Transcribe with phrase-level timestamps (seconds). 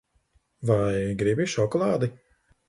[0.69, 2.11] Vai gribi šokolādi?